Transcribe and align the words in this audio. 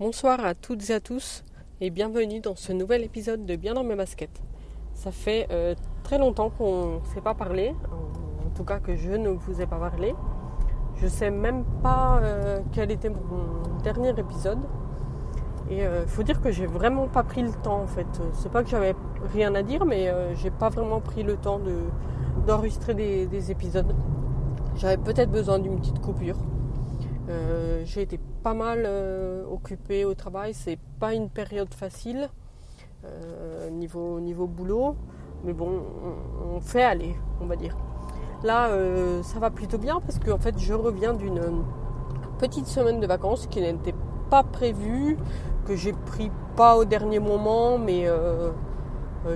Bonsoir 0.00 0.42
à 0.42 0.54
toutes 0.54 0.88
et 0.88 0.94
à 0.94 1.00
tous 1.00 1.44
et 1.82 1.90
bienvenue 1.90 2.40
dans 2.40 2.56
ce 2.56 2.72
nouvel 2.72 3.04
épisode 3.04 3.44
de 3.44 3.54
Bien 3.54 3.74
dans 3.74 3.84
mes 3.84 3.94
baskets. 3.94 4.40
Ça 4.94 5.12
fait 5.12 5.46
euh, 5.50 5.74
très 6.04 6.16
longtemps 6.16 6.48
qu'on 6.48 7.00
ne 7.00 7.04
s'est 7.12 7.20
pas 7.20 7.34
parlé, 7.34 7.74
en, 8.46 8.48
tout 8.56 8.64
cas 8.64 8.78
que 8.78 8.96
je 8.96 9.10
ne 9.10 9.28
vous 9.28 9.60
ai 9.60 9.66
pas 9.66 9.76
parlé. 9.76 10.14
Je 10.96 11.06
sais 11.06 11.30
même 11.30 11.64
pas 11.82 12.18
euh, 12.22 12.60
quel 12.72 12.90
était 12.90 13.10
mon 13.10 13.78
dernier 13.84 14.18
épisode. 14.18 14.60
Et 15.68 15.80
il 15.80 15.82
euh, 15.82 16.06
faut 16.06 16.22
dire 16.22 16.40
que 16.40 16.50
j'ai 16.50 16.64
vraiment 16.64 17.06
pas 17.06 17.22
pris 17.22 17.42
le 17.42 17.52
temps 17.52 17.82
en 17.82 17.86
fait. 17.86 18.22
C'est 18.32 18.50
pas 18.50 18.62
que 18.62 18.70
j'avais 18.70 18.94
rien 19.34 19.54
à 19.54 19.62
dire, 19.62 19.84
mais 19.84 20.10
j'ai 20.36 20.50
pas 20.50 20.70
vraiment 20.70 21.00
pris 21.00 21.24
le 21.24 21.36
temps 21.36 21.60
d'enregistrer 22.46 22.94
des 22.94 23.50
épisodes. 23.50 23.94
J'avais 24.76 24.96
peut-être 24.96 25.30
besoin 25.30 25.58
d'une 25.58 25.78
petite 25.78 26.00
coupure. 26.00 26.38
Euh, 27.28 27.82
j'ai 27.84 28.02
été 28.02 28.18
pas 28.42 28.54
mal 28.54 28.84
euh, 28.86 29.44
occupée 29.50 30.04
au 30.04 30.14
travail. 30.14 30.54
C'est 30.54 30.78
pas 30.98 31.14
une 31.14 31.28
période 31.28 31.72
facile 31.74 32.28
euh, 33.04 33.70
niveau, 33.70 34.20
niveau 34.20 34.46
boulot. 34.46 34.96
Mais 35.44 35.52
bon, 35.52 35.82
on, 36.54 36.60
fait 36.60 36.82
aller, 36.82 37.16
on 37.40 37.46
va 37.46 37.56
dire. 37.56 37.76
Là, 38.42 38.70
ça 39.22 39.38
va 39.38 39.50
plutôt 39.50 39.78
bien 39.78 40.00
parce 40.00 40.18
que 40.18 40.30
en 40.30 40.38
fait, 40.38 40.58
je 40.58 40.74
reviens 40.74 41.14
d'une 41.14 41.64
petite 42.38 42.66
semaine 42.66 43.00
de 43.00 43.06
vacances 43.06 43.46
qui 43.46 43.60
n'était 43.60 43.94
pas 44.28 44.42
prévue, 44.42 45.16
que 45.66 45.76
j'ai 45.76 45.92
pris 45.92 46.30
pas 46.56 46.76
au 46.76 46.84
dernier 46.84 47.20
moment, 47.20 47.78
mais 47.78 48.06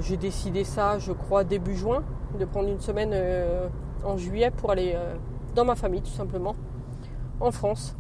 j'ai 0.01 0.19
décidé 0.19 0.65
ça, 0.65 0.99
je 0.99 1.13
crois, 1.13 1.43
début 1.43 1.75
juin, 1.75 2.03
de 2.39 2.45
prendre 2.45 2.69
une 2.69 2.81
semaine 2.81 3.15
en 4.05 4.19
juillet 4.19 4.51
pour 4.51 4.71
aller 4.71 4.95
dans 5.55 5.65
ma 5.65 5.75
famille, 5.75 6.03
tout 6.03 6.11
simplement 6.11 6.55
en 7.41 7.51
France. 7.51 7.97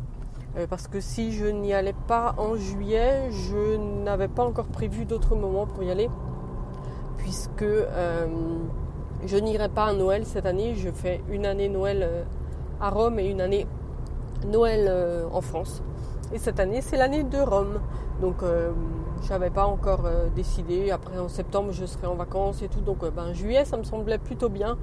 Euh, 0.56 0.66
parce 0.68 0.86
que 0.86 1.00
si 1.00 1.32
je 1.32 1.46
n'y 1.46 1.72
allais 1.72 1.94
pas 2.06 2.34
en 2.38 2.54
juillet, 2.54 3.30
je 3.30 3.76
n'avais 3.76 4.28
pas 4.28 4.44
encore 4.44 4.66
prévu 4.66 5.04
d'autres 5.04 5.34
moments 5.34 5.66
pour 5.66 5.82
y 5.82 5.90
aller. 5.90 6.08
Puisque 7.18 7.62
euh, 7.62 8.26
je 9.24 9.36
n'irai 9.36 9.68
pas 9.68 9.86
à 9.86 9.92
Noël 9.92 10.24
cette 10.26 10.46
année. 10.46 10.74
Je 10.76 10.90
fais 10.90 11.22
une 11.28 11.46
année 11.46 11.68
Noël 11.68 12.02
euh, 12.02 12.22
à 12.80 12.90
Rome 12.90 13.18
et 13.18 13.28
une 13.28 13.40
année 13.40 13.66
Noël 14.46 14.92
en 15.32 15.40
France. 15.40 15.82
Et 16.32 16.38
cette 16.38 16.60
année, 16.60 16.82
c'est 16.82 16.98
l'année 16.98 17.22
de 17.22 17.38
Rome. 17.38 17.80
Donc, 18.20 18.42
je 19.24 19.30
n'avais 19.30 19.50
pas 19.50 19.66
encore 19.66 20.06
décidé. 20.36 20.90
Après, 20.90 21.18
en 21.18 21.28
septembre, 21.28 21.72
je 21.72 21.86
serai 21.86 22.06
en 22.06 22.14
vacances 22.14 22.62
et 22.62 22.68
tout. 22.68 22.80
Donc, 22.80 23.04
ben, 23.10 23.32
juillet, 23.32 23.64
ça 23.64 23.76
me 23.76 23.84
semblait 23.84 24.18
plutôt 24.18 24.48
bien 24.48 24.78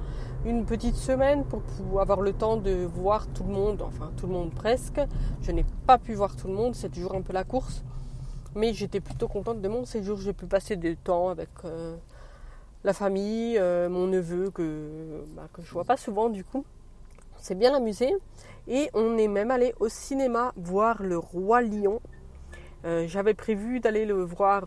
une 0.45 0.65
petite 0.65 0.95
semaine 0.95 1.43
pour 1.45 1.61
avoir 2.01 2.21
le 2.21 2.33
temps 2.33 2.57
de 2.57 2.85
voir 2.85 3.27
tout 3.27 3.43
le 3.43 3.53
monde, 3.53 3.81
enfin 3.81 4.11
tout 4.17 4.25
le 4.27 4.33
monde 4.33 4.51
presque. 4.53 4.99
Je 5.41 5.51
n'ai 5.51 5.65
pas 5.85 5.97
pu 5.97 6.13
voir 6.13 6.35
tout 6.35 6.47
le 6.47 6.53
monde, 6.53 6.73
c'est 6.73 6.89
toujours 6.89 7.13
un 7.13 7.21
peu 7.21 7.33
la 7.33 7.43
course. 7.43 7.83
Mais 8.55 8.73
j'étais 8.73 8.99
plutôt 8.99 9.27
contente 9.27 9.61
de 9.61 9.67
mon 9.67 9.85
séjour. 9.85 10.17
J'ai 10.17 10.33
pu 10.33 10.45
passer 10.45 10.75
du 10.75 10.97
temps 10.97 11.29
avec 11.29 11.49
euh, 11.63 11.95
la 12.83 12.93
famille, 12.93 13.57
euh, 13.57 13.87
mon 13.87 14.07
neveu 14.07 14.49
que, 14.49 15.23
que 15.53 15.61
je 15.61 15.71
vois 15.71 15.85
pas 15.85 15.97
souvent 15.97 16.29
du 16.29 16.43
coup. 16.43 16.65
C'est 17.37 17.55
bien 17.55 17.73
amusé. 17.73 18.13
Et 18.67 18.89
on 18.93 19.17
est 19.17 19.27
même 19.27 19.51
allé 19.51 19.73
au 19.79 19.89
cinéma 19.89 20.53
voir 20.57 21.01
le 21.01 21.17
Roi 21.17 21.61
Lion. 21.61 22.01
Euh, 22.85 23.05
j'avais 23.07 23.33
prévu 23.33 23.79
d'aller 23.79 24.05
le 24.05 24.23
voir 24.23 24.65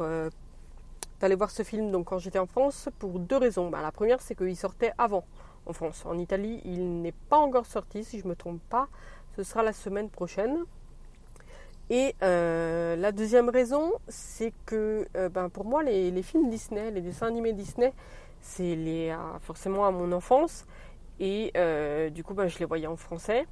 d'aller 1.21 1.35
voir 1.37 1.51
ce 1.51 1.63
film 1.63 1.91
donc 1.91 2.07
quand 2.07 2.19
j'étais 2.19 2.39
en 2.39 2.47
France 2.47 2.89
pour 2.99 3.19
deux 3.19 3.37
raisons. 3.37 3.71
Bah, 3.71 3.81
la 3.83 3.93
première 3.93 4.21
c'est 4.21 4.35
qu'il 4.35 4.57
sortait 4.57 4.93
avant 4.99 5.25
en 5.67 5.73
France. 5.73 6.05
En 6.07 6.19
Italie, 6.19 6.61
il 6.65 7.03
n'est 7.03 7.13
pas 7.13 7.39
encore 7.39 7.67
sorti, 7.67 8.05
si 8.05 8.19
je 8.19 8.25
ne 8.25 8.31
me 8.31 8.37
trompe 8.37 8.61
pas. 8.69 8.89
Ce 9.37 9.43
sera 9.43 9.63
la 9.63 9.73
semaine 9.73 10.11
prochaine. 10.11 10.65
Et 11.91 12.15
euh, 12.23 12.97
la 12.97 13.13
deuxième 13.13 13.49
raison, 13.49 13.93
c'est 14.09 14.53
que 14.65 15.07
euh, 15.17 15.29
ben, 15.29 15.49
pour 15.49 15.65
moi, 15.65 15.83
les, 15.83 16.23
films 16.23 16.49
Disney, 16.49 16.91
les 16.91 17.03
dessins 17.03 17.27
animés 17.27 17.53
Disney, 17.53 17.93
c'est 18.41 18.75
lié 18.75 19.17
forcément 19.41 19.87
à 19.87 19.91
mon 19.91 20.13
enfance. 20.13 20.67
Et 21.21 21.53
euh, 21.57 22.11
du 22.11 22.25
coup, 22.25 22.35
ben, 22.35 22.47
je 22.47 22.59
les 22.59 22.65
voyais 22.65 22.87
en 22.87 22.97
français. 22.97 23.47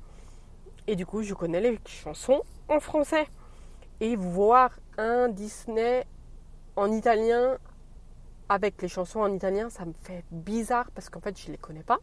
Et 0.87 0.97
du 0.97 1.07
coup, 1.07 1.23
je 1.23 1.35
connais 1.35 1.61
les 1.61 1.79
chansons 1.87 2.43
en 2.69 2.81
français. 2.81 3.27
Et 4.03 4.17
voir 4.17 4.73
un 4.99 5.29
Disney 5.29 6.05
en 6.75 6.91
italien 6.91 7.57
avec 8.49 8.83
les 8.83 8.89
chansons 8.89 9.21
en 9.21 9.33
italien, 9.33 9.71
ça 9.71 9.85
me 9.85 9.93
fait 9.93 10.25
bizarre 10.33 10.91
parce 10.93 11.09
qu'en 11.09 11.21
fait, 11.21 11.39
je 11.39 11.47
ne 11.47 11.53
les 11.53 11.59
connais 11.59 11.85
pas. 11.85 12.01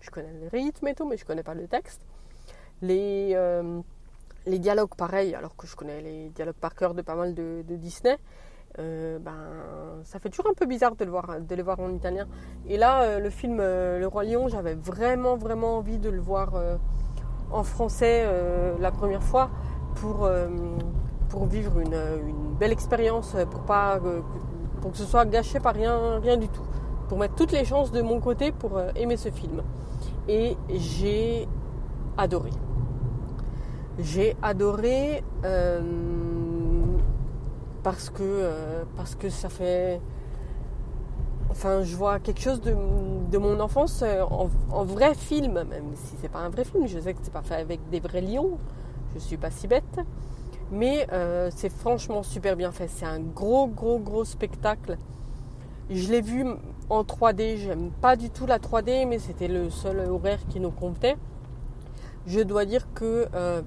Je 0.00 0.08
connais 0.08 0.32
le 0.32 0.48
rythme 0.48 0.88
et 0.88 0.94
tout, 0.94 1.06
mais 1.06 1.18
je 1.18 1.24
ne 1.24 1.26
connais 1.26 1.42
pas 1.42 1.52
le 1.52 1.68
texte. 1.68 2.00
Les, 2.80 3.32
euh, 3.34 3.82
les 4.46 4.58
dialogues, 4.58 4.94
pareil, 4.96 5.34
alors 5.34 5.54
que 5.54 5.66
je 5.66 5.76
connais 5.76 6.00
les 6.00 6.30
dialogues 6.30 6.54
par 6.54 6.74
cœur 6.74 6.94
de 6.94 7.02
pas 7.02 7.14
mal 7.14 7.34
de, 7.34 7.62
Disney. 7.68 8.16
Euh, 8.78 9.18
ben, 9.18 10.00
ça 10.04 10.18
fait 10.18 10.30
toujours 10.30 10.48
un 10.48 10.54
peu 10.54 10.64
bizarre 10.64 10.96
de, 10.96 11.04
le 11.04 11.10
voir, 11.10 11.42
de 11.42 11.54
les 11.54 11.62
voir 11.62 11.78
en 11.78 11.92
italien. 11.92 12.26
Et 12.66 12.78
là, 12.78 13.02
euh, 13.02 13.18
le 13.18 13.28
film 13.28 13.58
Le 13.58 14.06
Roi 14.06 14.24
Lion, 14.24 14.48
j'avais 14.48 14.76
vraiment, 14.76 15.36
vraiment 15.36 15.76
envie 15.76 15.98
de 15.98 16.08
le 16.08 16.22
voir 16.22 16.54
en 17.50 17.64
français 17.64 18.26
la 18.80 18.90
première 18.90 19.22
fois 19.22 19.50
pour, 19.96 20.26
pour 21.34 21.46
vivre 21.46 21.80
une, 21.80 22.54
belle 22.60 22.70
expérience, 22.70 23.34
pour 23.50 23.62
pas 23.62 23.98
pour 24.80 24.92
que 24.92 24.98
ce 24.98 25.04
soit 25.04 25.24
gâché 25.24 25.58
par 25.58 25.74
rien, 25.74 26.20
rien 26.20 26.36
du 26.36 26.46
tout. 26.46 26.62
Pour 27.08 27.18
mettre 27.18 27.34
toutes 27.34 27.50
les 27.50 27.64
chances 27.64 27.90
de 27.90 28.02
mon 28.02 28.20
côté 28.20 28.52
pour 28.52 28.76
euh, 28.76 28.90
aimer 28.94 29.16
ce 29.16 29.30
film. 29.30 29.62
Et 30.28 30.56
j'ai 30.70 31.48
adoré. 32.16 32.50
J'ai 33.98 34.36
adoré 34.42 35.24
euh, 35.44 35.80
parce, 37.82 38.10
que, 38.10 38.22
euh, 38.22 38.84
parce 38.96 39.16
que 39.16 39.28
ça 39.28 39.48
fait. 39.48 40.00
Enfin, 41.50 41.82
je 41.82 41.96
vois 41.96 42.20
quelque 42.20 42.40
chose 42.40 42.60
de, 42.60 43.38
mon 43.38 43.58
enfance 43.58 44.04
en, 44.30 44.84
vrai 44.84 45.14
film, 45.14 45.54
même 45.54 45.90
si 45.94 46.14
c'est 46.20 46.28
pas 46.28 46.40
un 46.40 46.48
vrai 46.48 46.64
film. 46.64 46.86
Je 46.86 47.00
sais 47.00 47.12
que 47.12 47.18
c'est 47.22 47.32
pas 47.32 47.42
fait 47.42 47.56
avec 47.56 47.80
des 47.90 47.98
vrais 47.98 48.20
lions. 48.20 48.58
Je 49.14 49.18
suis 49.18 49.36
pas 49.36 49.50
si 49.50 49.66
bête. 49.66 49.98
Mais 50.70 51.06
euh, 51.12 51.50
c'est 51.54 51.70
franchement 51.70 52.22
super 52.22 52.56
bien 52.56 52.72
fait. 52.72 52.88
C'est 52.88 53.06
un 53.06 53.20
gros, 53.20 53.66
gros, 53.66 53.98
gros 53.98 54.24
spectacle. 54.24 54.96
Je 55.90 56.10
l'ai 56.10 56.20
vu 56.20 56.44
en 56.90 57.02
3D. 57.02 57.58
J'aime 57.58 57.90
pas 58.00 58.16
du 58.16 58.30
tout 58.30 58.46
la 58.46 58.58
3D, 58.58 59.06
mais 59.06 59.18
c'était 59.18 59.48
le 59.48 59.70
seul 59.70 60.00
horaire 60.10 60.40
qui 60.48 60.60
nous 60.60 60.70
convenait. 60.70 61.16
Je 62.26 62.40
dois 62.40 62.64
dire 62.64 62.86
que 62.94 63.28
euh, 63.34 63.62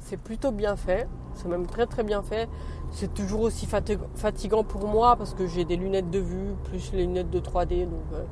c'est 0.00 0.18
plutôt 0.18 0.52
bien 0.52 0.76
fait. 0.76 1.08
C'est 1.34 1.48
même 1.48 1.66
très 1.66 1.86
très 1.86 2.02
bien 2.02 2.22
fait. 2.22 2.48
C'est 2.90 3.12
toujours 3.14 3.42
aussi 3.42 3.66
fatigant 4.14 4.64
pour 4.64 4.88
moi 4.88 5.16
parce 5.16 5.34
que 5.34 5.46
j'ai 5.46 5.64
des 5.64 5.76
lunettes 5.76 6.10
de 6.10 6.18
vue 6.18 6.54
plus 6.64 6.92
les 6.92 7.06
lunettes 7.06 7.30
de 7.30 7.40
3D. 7.40 7.84
Donc 7.84 8.00
euh, 8.12 8.24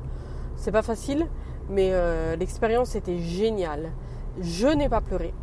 c'est 0.55 0.71
pas 0.71 0.81
facile. 0.81 1.27
Mais 1.69 1.91
l'expérience 2.37 2.95
était 2.95 3.17
géniale. 3.19 3.91
Je 4.39 4.67
n'ai 4.67 4.87
pas 4.87 5.01
pleuré. 5.01 5.33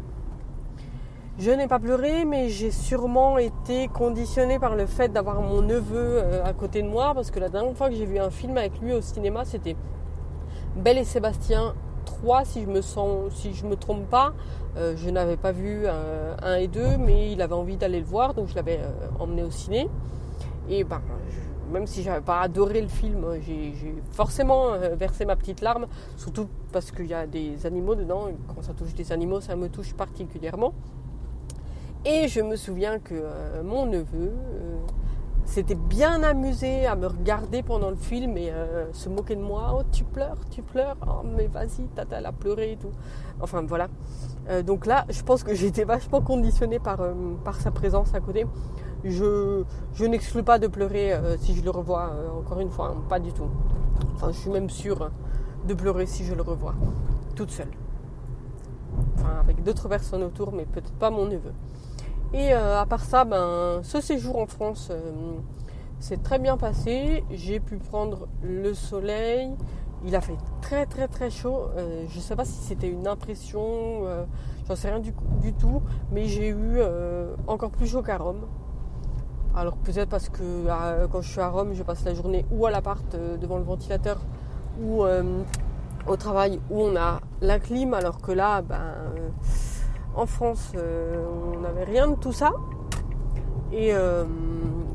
Je 1.37 1.50
n'ai 1.50 1.67
pas 1.67 1.81
pleuré, 1.81 2.25
mais 2.25 2.49
j'ai 2.49 2.71
sûrement 2.71 3.39
été 3.39 3.89
conditionnée 3.89 4.61
par 4.61 4.77
le 4.77 4.87
fait 4.87 5.12
d'avoir 5.12 5.43
mon 5.43 5.62
neveu 5.62 6.21
euh, 6.22 6.45
à 6.45 6.53
côté 6.53 6.81
de 6.81 6.87
moi, 6.87 7.12
parce 7.12 7.33
que 7.33 7.41
la 7.41 7.49
dernière 7.49 7.77
fois 7.77 7.89
que 7.89 7.97
j'ai 7.97 8.06
vu 8.06 8.21
un 8.21 8.31
film 8.31 8.56
avec 8.56 8.81
lui 8.81 8.93
au 8.93 9.00
cinéma, 9.00 9.45
c'était 9.45 9.75
Belle 10.77 10.97
et 10.97 11.05
Sébastien 11.05 11.75
3, 12.05 12.45
si 12.45 12.62
je 12.62 12.69
me 12.69 12.81
sens, 12.81 13.34
si 13.34 13.53
je 13.53 13.67
me 13.67 13.75
trompe 13.75 14.09
pas. 14.09 14.33
Euh, 14.77 14.95
je 14.97 15.11
n'avais 15.11 15.37
pas 15.37 15.50
vu 15.50 15.83
euh, 15.87 16.37
un 16.41 16.55
et 16.55 16.69
deux, 16.69 16.97
mais 16.99 17.33
il 17.33 17.43
avait 17.43 17.55
envie 17.55 17.77
d'aller 17.77 17.99
le 17.99 18.06
voir, 18.06 18.34
donc 18.34 18.47
je 18.47 18.55
l'avais 18.55 18.78
emmené 19.19 19.43
au 19.43 19.51
ciné. 19.51 19.89
Et 20.69 20.84
ben, 20.84 21.03
même 21.72 21.89
si 21.89 22.05
j'avais 22.05 22.21
pas 22.21 22.43
adoré 22.43 22.81
le 22.81 22.87
film, 22.87 23.27
j'ai 23.45 23.75
forcément 24.12 24.78
versé 24.97 25.25
ma 25.25 25.34
petite 25.34 25.62
larme, 25.62 25.87
surtout 26.16 26.47
parce 26.71 26.93
qu'il 26.93 27.06
y 27.06 27.15
a 27.15 27.27
des 27.27 27.66
animaux 27.66 27.97
dedans. 27.97 28.28
Quand 28.55 28.62
ça 28.62 28.72
touche 28.72 28.95
des 28.95 29.11
animaux, 29.11 29.41
ça 29.41 29.56
me 29.56 29.69
touche 29.69 29.95
particulièrement. 29.95 30.75
Et 32.06 32.28
je 32.28 32.42
me 32.42 32.56
souviens 32.56 32.98
que 32.98 33.15
euh, 33.15 33.62
mon 33.62 33.87
neveu 33.87 34.31
euh, 34.31 34.77
s'était 35.47 35.74
bien 35.74 36.22
amusé 36.22 36.84
à 36.84 36.97
me 36.97 37.06
regarder 37.06 37.62
pendant 37.62 37.89
le 37.89 37.97
film 37.97 38.36
et 38.36 38.51
euh, 38.51 38.92
se 38.92 39.09
moquer 39.09 39.36
de 39.36 39.41
moi. 39.41 39.74
Oh, 39.78 39.83
tu 39.91 40.04
pleures, 40.04 40.36
tu 40.51 40.60
pleures. 40.60 40.97
Oh, 41.06 41.22
mais 41.24 41.47
vas-y, 41.47 41.86
tata, 41.95 42.18
elle 42.18 42.27
a 42.27 42.33
pleuré 42.33 42.72
et 42.72 42.77
tout. 42.77 42.92
Enfin, 43.41 43.62
voilà. 43.66 43.89
donc 44.66 44.84
là, 44.84 45.06
je 45.09 45.22
pense 45.22 45.42
que 45.45 45.54
j'étais 45.60 45.84
vachement 45.84 46.21
conditionnée 46.21 46.78
par, 46.78 46.98
sa 47.59 47.71
présence 47.71 48.15
à 48.15 48.21
côté. 48.21 48.45
Je, 49.03 49.65
je 49.95 50.04
n'exclus 50.04 50.42
pas 50.42 50.59
de 50.59 50.66
pleurer 50.66 51.18
si 51.39 51.54
je 51.54 51.62
le 51.62 51.71
revois 51.71 52.10
encore 52.39 52.60
une 52.60 52.71
fois, 52.71 52.89
hein, 52.89 53.03
pas 53.09 53.18
du 53.18 53.33
tout. 53.33 53.48
Enfin, 54.15 54.30
je 54.30 54.36
suis 54.39 54.50
même 54.50 54.68
sûre 54.68 55.10
de 55.66 55.72
pleurer 55.72 56.04
si 56.04 56.24
je 56.24 56.34
le 56.34 56.42
revois, 56.42 56.74
toute 57.34 57.50
seule. 57.50 57.71
Enfin, 59.16 59.36
avec 59.41 59.62
d'autres 59.62 59.89
personnes 59.89 60.22
autour, 60.22 60.53
mais 60.53 60.66
peut-être 60.66 60.92
pas 60.92 61.10
mon 61.10 61.27
neveu. 61.27 61.53
Et 62.34 62.53
euh, 62.53 62.81
à 62.81 62.84
part 62.84 63.04
ça, 63.04 63.25
ben, 63.25 63.78
ce 63.84 64.01
séjour 64.01 64.39
en 64.39 64.47
France 64.47 64.89
euh, 64.91 65.13
s'est 66.01 66.16
très 66.16 66.41
bien 66.41 66.57
passé. 66.57 67.22
J'ai 67.31 67.60
pu 67.60 67.77
prendre 67.77 68.27
le 68.42 68.75
soleil. 68.75 69.54
Il 70.04 70.16
a 70.16 70.21
fait 70.21 70.36
très 70.60 70.84
très 70.84 71.07
très 71.07 71.31
chaud. 71.31 71.69
Euh, 71.77 72.04
je 72.09 72.16
ne 72.16 72.21
sais 72.21 72.34
pas 72.34 72.45
si 72.45 72.60
c'était 72.60 72.89
une 72.89 73.07
impression, 73.07 74.03
j'en 74.66 74.75
sais 74.75 74.91
rien 74.91 74.98
du, 74.98 75.13
tout, 75.53 75.81
mais 76.10 76.25
j'ai 76.27 76.48
eu 76.48 76.81
encore 77.47 77.71
plus 77.71 77.86
chaud 77.86 78.03
qu'à 78.03 78.19
Rome. 78.19 78.47
Alors 79.54 79.77
peut-être 79.77 80.09
parce 80.09 80.28
que 80.28 81.07
quand 81.13 81.21
je 81.22 81.31
suis 81.31 81.41
à 81.41 81.48
Rome, 81.48 81.72
je 81.72 81.84
passe 81.84 82.04
la 82.04 82.15
journée 82.15 82.45
ou 82.51 82.66
à 82.66 82.72
l'appart 82.72 83.16
devant 83.41 83.59
le 83.59 83.65
ventilateur 83.65 84.19
ou 84.83 85.04
au 85.04 86.16
travail 86.16 86.60
où 86.69 86.83
on 86.83 86.97
a 86.97 87.21
la 87.41 87.60
clim, 87.60 87.95
alors 87.95 88.21
que 88.21 88.33
là, 88.33 88.60
ben, 88.60 88.92
en 90.15 90.27
France, 90.27 90.72
on 90.77 91.61
n'avait 91.61 91.84
rien 91.84 92.09
de 92.09 92.15
tout 92.16 92.33
ça. 92.33 92.53
Et 93.72 93.93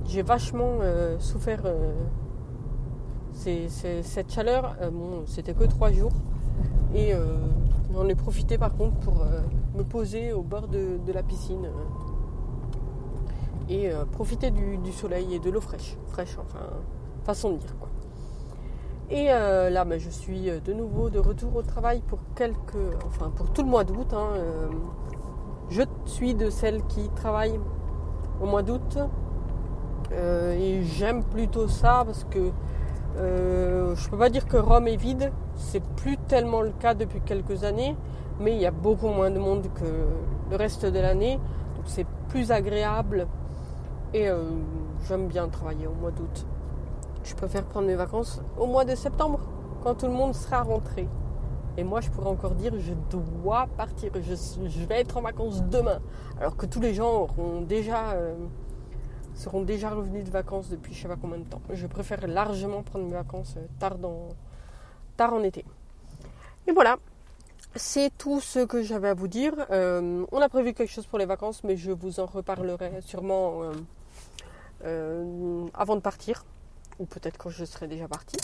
j'ai 0.06 0.22
vachement 0.22 0.80
souffert 1.20 1.64
cette 3.34 4.32
chaleur. 4.32 4.76
bon, 4.92 5.24
c'était 5.26 5.54
que 5.54 5.66
trois 5.66 5.92
jours. 5.92 6.14
Et 6.96 7.14
j'en 7.94 8.08
ai 8.08 8.16
profité 8.16 8.58
par 8.58 8.76
contre 8.76 8.98
pour 9.00 9.26
me 9.76 9.84
poser 9.84 10.34
au 10.34 10.42
bord 10.42 10.68
de 10.68 11.12
la 11.12 11.24
piscine 11.24 11.68
et 13.70 13.92
euh, 13.92 14.04
profiter 14.06 14.52
du, 14.52 14.92
soleil 14.92 15.36
et 15.36 15.40
de 15.40 15.50
l'eau 15.50 15.62
fraîche. 15.62 15.96
Fraîche, 16.08 16.38
enfin, 16.42 16.66
façon 17.24 17.52
de 17.52 17.58
dire 17.58 17.76
quoi. 17.80 17.90
Et 19.12 19.28
euh, 19.30 19.70
là, 19.70 19.86
ben, 19.86 20.00
je 20.00 20.10
suis 20.10 20.50
euh, 20.50 20.60
de 20.60 20.74
nouveau 20.74 21.10
de 21.10 21.20
retour 21.20 21.56
au 21.56 21.62
travail 21.62 22.02
pour 22.08 22.20
quelques, 22.36 22.76
enfin 23.06 23.32
pour 23.36 23.52
tout 23.52 23.64
le 23.64 23.70
mois 23.70 23.84
d'août. 23.84 24.14
Hein, 24.14 24.30
je 25.70 25.84
suis 26.06 26.34
de 26.36 26.50
celles 26.50 26.84
qui 26.88 27.10
travaillent 27.10 27.60
au 28.42 28.46
mois 28.46 28.62
d'août 28.62 28.98
et 30.12 30.82
j'aime 30.84 31.24
plutôt 31.24 31.68
ça 31.68 32.04
parce 32.06 32.24
que 32.24 32.52
je 33.16 34.10
peux 34.10 34.18
pas 34.18 34.30
dire 34.30 34.48
que 34.48 34.58
Rome 34.58 34.88
est 34.88 34.96
vide, 34.96 35.32
c'est 35.56 35.84
plus 35.84 36.18
tellement 36.18 36.62
le 36.62 36.72
cas 36.72 36.94
depuis 36.94 37.22
quelques 37.22 37.64
années, 37.64 37.96
mais 38.40 38.54
il 38.54 38.62
y 38.62 38.66
a 38.66 38.72
beaucoup 38.72 39.10
moins 39.10 39.30
de 39.30 39.40
monde 39.40 39.68
que 39.76 39.86
le 40.50 40.56
reste 40.56 40.86
de 40.86 41.00
l'année, 41.00 41.36
donc 41.76 41.86
c'est 41.86 42.08
plus 42.30 42.52
agréable 42.52 43.28
et 44.14 44.30
euh, 44.30 44.44
j'aime 45.08 45.28
bien 45.28 45.48
travailler 45.50 45.88
au 45.88 45.94
mois 45.94 46.12
d'août. 46.12 46.46
Je 47.24 47.36
préfère 47.36 47.64
prendre 47.64 47.88
mes 47.88 47.96
vacances 47.96 48.42
au 48.58 48.66
mois 48.66 48.86
de 48.86 48.96
septembre, 48.96 49.40
quand 49.84 49.96
tout 49.96 50.08
le 50.08 50.14
monde 50.14 50.34
sera 50.34 50.64
rentré. 50.64 51.08
Et 51.80 51.84
moi, 51.86 52.02
je 52.02 52.10
pourrais 52.10 52.28
encore 52.28 52.56
dire, 52.56 52.74
je 52.78 52.94
dois 53.10 53.68
partir, 53.78 54.12
je, 54.16 54.86
vais 54.86 55.00
être 55.00 55.16
en 55.16 55.22
vacances 55.22 55.64
demain. 55.64 56.02
Alors 56.38 56.58
que 56.58 56.66
tous 56.66 56.82
les 56.82 56.94
gens 56.94 57.22
auront 57.22 57.62
déjà, 57.62 58.12
euh, 58.12 58.36
seront 59.34 59.62
déjà 59.62 59.90
revenus 59.90 60.26
de 60.26 60.30
vacances 60.30 60.70
depuis 60.70 60.94
je 60.94 61.04
sais 61.04 61.08
pas 61.08 61.16
combien 61.16 61.38
de 61.38 61.46
temps. 61.46 61.62
Je 61.72 61.88
préfère 61.88 62.28
largement 62.28 62.84
prendre 62.84 63.06
mes 63.06 63.14
vacances 63.14 63.56
euh, 63.56 63.66
tard, 63.80 63.98
dans, 63.98 64.28
tard 65.16 65.34
en 65.34 65.42
été. 65.42 65.64
Et 66.68 66.74
voilà, 66.74 66.98
c'est 67.76 68.12
tout 68.18 68.42
ce 68.42 68.60
que 68.66 68.84
j'avais 68.84 69.08
à 69.08 69.14
vous 69.14 69.30
dire. 69.30 69.54
on 69.70 70.42
a 70.42 70.50
prévu 70.50 70.74
quelque 70.74 70.92
chose 70.92 71.08
pour 71.08 71.18
les 71.18 71.26
vacances, 71.26 71.64
mais 71.64 71.78
je 71.78 71.94
vous 71.94 72.20
en 72.20 72.26
reparlerai 72.26 73.00
sûrement 73.00 73.72
euh, 74.84 75.66
avant 75.74 75.96
de 75.96 76.02
partir, 76.02 76.44
ou 77.00 77.06
peut-être 77.06 77.38
quand 77.38 77.50
je 77.50 77.64
serai 77.64 77.88
déjà 77.88 78.10
partie, 78.10 78.38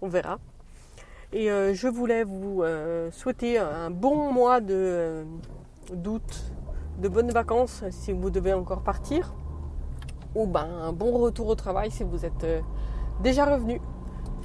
on 0.00 0.06
verra. 0.06 0.38
Et 1.32 1.50
euh, 1.50 1.72
je 1.72 1.88
voulais 1.88 2.24
vous 2.24 2.62
euh, 2.62 3.10
souhaiter 3.10 3.58
un 3.58 3.90
bon 3.90 4.32
mois 4.32 4.60
de 4.60 5.24
d'août, 5.92 6.52
de 6.98 7.08
bonnes 7.08 7.30
vacances 7.30 7.84
si 7.90 8.12
vous 8.12 8.30
devez 8.30 8.52
encore 8.52 8.82
partir, 8.82 9.34
ou 10.34 10.46
ben 10.46 10.68
un 10.82 10.92
bon 10.92 11.18
retour 11.18 11.48
au 11.48 11.54
travail 11.54 11.90
si 11.90 12.04
vous 12.04 12.26
êtes 12.26 12.46
déjà 13.22 13.46
revenu. 13.46 13.80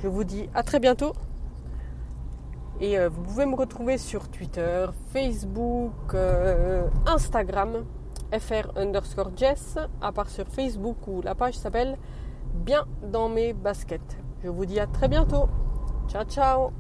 Je 0.01 0.07
vous 0.07 0.23
dis 0.23 0.49
à 0.53 0.63
très 0.63 0.79
bientôt. 0.79 1.13
Et 2.79 2.97
vous 3.07 3.23
pouvez 3.23 3.47
me 3.47 3.55
retrouver 3.55 3.97
sur 3.97 4.29
Twitter, 4.29 4.85
Facebook, 5.11 6.15
Instagram 7.07 7.85
fr 8.31 8.71
underscore 8.75 9.31
Jess, 9.35 9.77
à 10.01 10.11
part 10.11 10.29
sur 10.29 10.47
Facebook 10.47 10.97
où 11.07 11.21
la 11.21 11.33
page 11.33 11.55
s'appelle 11.55 11.97
Bien 12.53 12.85
dans 13.01 13.29
mes 13.29 13.53
baskets. 13.53 14.17
Je 14.43 14.49
vous 14.49 14.65
dis 14.65 14.79
à 14.79 14.87
très 14.87 15.07
bientôt. 15.07 15.47
Ciao 16.07 16.25
ciao 16.25 16.73